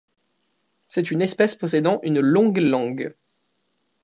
[0.87, 3.13] C'est une espèce possédant une longue langue.